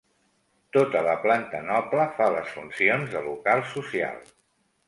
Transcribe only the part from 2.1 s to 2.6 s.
fa les